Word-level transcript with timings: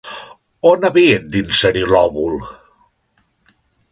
On 0.69 0.87
havien 0.89 1.27
d'inserir 1.35 1.85
l'òvul? 1.91 2.41